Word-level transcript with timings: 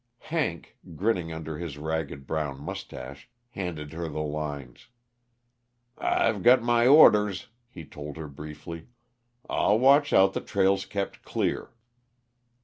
Hank, 0.33 0.77
grinning 0.95 1.31
under 1.31 1.59
his 1.59 1.77
ragged, 1.77 2.25
brown 2.25 2.59
mustache, 2.59 3.29
handed 3.51 3.93
her 3.93 4.07
the 4.09 4.17
lines. 4.19 4.87
"I've 5.95 6.41
got 6.41 6.63
my 6.63 6.87
orders," 6.87 7.49
he 7.69 7.85
told 7.85 8.17
her 8.17 8.27
briefly. 8.27 8.87
"I'll 9.47 9.77
watch 9.77 10.11
out 10.11 10.33
the 10.33 10.41
trail's 10.41 10.87
kept 10.87 11.21
clear." 11.21 11.69